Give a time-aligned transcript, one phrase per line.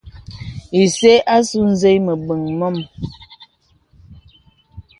[0.81, 2.75] Ìsə àsū zèì məbəŋ mɔ̄ŋ.